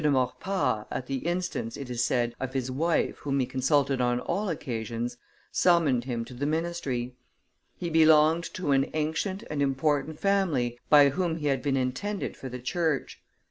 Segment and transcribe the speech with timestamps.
[0.01, 4.19] de Maurepas, at the instance, it is said, of his wife whom he consulted on
[4.21, 5.15] all occasions,
[5.51, 7.15] summoned him to the ministry.
[7.77, 12.49] He belonged to an ancient and important family by whom he had been intended for
[12.49, 13.21] the Church.